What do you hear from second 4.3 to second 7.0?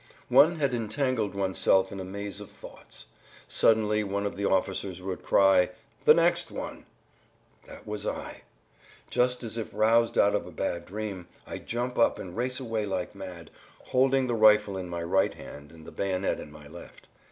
the officers would cry, "The next one!"